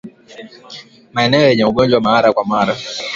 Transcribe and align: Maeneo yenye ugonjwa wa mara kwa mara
Maeneo 1.13 1.43
yenye 1.49 1.65
ugonjwa 1.65 1.97
wa 1.97 2.01
mara 2.03 2.33
kwa 2.33 2.45
mara 2.45 2.75